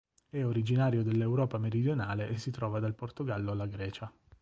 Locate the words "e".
2.29-2.37